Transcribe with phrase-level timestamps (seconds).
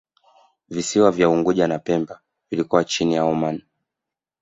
[0.69, 3.65] Visiwa vya Unguja na Pemba vilikuwa chini ya Omani